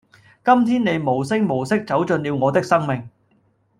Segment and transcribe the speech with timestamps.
[0.43, 3.07] 今天你無聲無息走進了我的生命